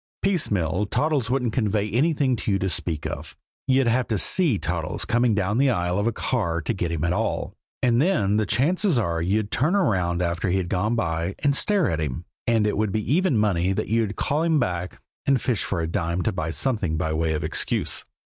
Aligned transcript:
Piecemeal, 0.23 0.87
Toddles 0.87 1.29
wouldn't 1.29 1.53
convey 1.53 1.87
anything 1.91 2.35
to 2.35 2.49
you 2.51 2.57
to 2.57 2.69
speak 2.69 3.05
of. 3.05 3.37
You'd 3.67 3.85
have 3.85 4.07
to 4.07 4.17
see 4.17 4.57
Toddles 4.57 5.05
coming 5.05 5.35
down 5.35 5.59
the 5.59 5.69
aisle 5.69 5.99
of 5.99 6.07
a 6.07 6.11
car 6.11 6.59
to 6.59 6.73
get 6.73 6.91
him 6.91 7.03
at 7.03 7.13
all 7.13 7.53
and 7.83 8.01
then 8.01 8.37
the 8.37 8.47
chances 8.47 8.97
are 8.97 9.21
you'd 9.21 9.51
turn 9.51 9.75
around 9.75 10.23
after 10.23 10.49
he'd 10.49 10.69
gone 10.69 10.95
by 10.95 11.35
and 11.43 11.55
stare 11.55 11.87
at 11.87 11.99
him, 12.01 12.25
and 12.47 12.65
it 12.65 12.77
would 12.77 12.91
be 12.91 13.13
even 13.13 13.37
money 13.37 13.73
that 13.73 13.89
you'd 13.89 14.15
call 14.15 14.41
him 14.41 14.59
back 14.59 14.99
and 15.27 15.39
fish 15.39 15.63
for 15.63 15.79
a 15.79 15.85
dime 15.87 16.23
to 16.23 16.31
buy 16.31 16.49
something 16.49 16.97
by 16.97 17.13
way 17.13 17.33
of 17.33 17.43
excuse. 17.43 18.03